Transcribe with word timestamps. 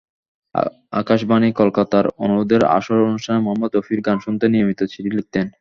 আকাশবাণী 0.93 1.49
কলকাতার 1.53 2.05
অনুরোধের 2.17 2.63
আসর 2.77 2.97
অনুষ্ঠানে 3.07 3.39
মোহাম্মদ 3.41 3.71
রফির 3.73 4.01
গান 4.01 4.17
শুনতে 4.25 4.45
নিয়মিত 4.47 4.79
চিঠি 4.91 5.11
লিখতেন। 5.17 5.45